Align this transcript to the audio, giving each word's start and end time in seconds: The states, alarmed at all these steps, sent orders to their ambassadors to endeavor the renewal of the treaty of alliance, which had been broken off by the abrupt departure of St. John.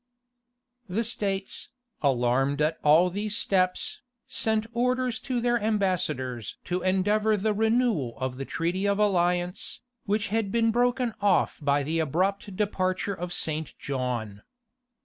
The 0.89 1.03
states, 1.03 1.69
alarmed 2.01 2.59
at 2.59 2.79
all 2.83 3.11
these 3.11 3.37
steps, 3.37 4.01
sent 4.25 4.65
orders 4.73 5.19
to 5.19 5.39
their 5.39 5.61
ambassadors 5.61 6.57
to 6.63 6.81
endeavor 6.81 7.37
the 7.37 7.53
renewal 7.53 8.15
of 8.17 8.37
the 8.37 8.45
treaty 8.45 8.87
of 8.87 8.97
alliance, 8.97 9.81
which 10.07 10.29
had 10.29 10.51
been 10.51 10.71
broken 10.71 11.13
off 11.21 11.59
by 11.61 11.83
the 11.83 11.99
abrupt 11.99 12.55
departure 12.55 13.13
of 13.13 13.31
St. 13.31 13.75
John. 13.77 14.41